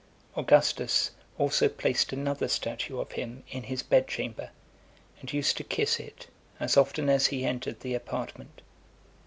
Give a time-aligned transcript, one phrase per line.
[0.35, 4.49] Augustus also placed another statue of him in his bed chamber,
[5.19, 6.25] and used to kiss it
[6.59, 8.61] as often as he entered the apartment.